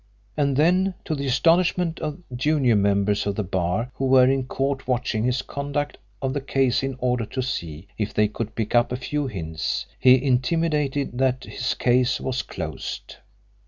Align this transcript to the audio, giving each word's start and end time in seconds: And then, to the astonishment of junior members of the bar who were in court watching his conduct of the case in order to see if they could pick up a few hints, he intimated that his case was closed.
And 0.35 0.57
then, 0.57 0.95
to 1.05 1.13
the 1.13 1.27
astonishment 1.27 1.99
of 1.99 2.23
junior 2.35 2.75
members 2.75 3.27
of 3.27 3.35
the 3.35 3.43
bar 3.43 3.91
who 3.93 4.07
were 4.07 4.27
in 4.27 4.45
court 4.45 4.87
watching 4.87 5.23
his 5.23 5.43
conduct 5.43 5.99
of 6.23 6.33
the 6.33 6.41
case 6.41 6.81
in 6.81 6.95
order 6.97 7.27
to 7.27 7.43
see 7.43 7.87
if 7.99 8.11
they 8.11 8.27
could 8.27 8.55
pick 8.55 8.73
up 8.73 8.91
a 8.91 8.95
few 8.95 9.27
hints, 9.27 9.85
he 9.99 10.15
intimated 10.15 11.19
that 11.19 11.43
his 11.43 11.75
case 11.75 12.19
was 12.19 12.41
closed. 12.41 13.17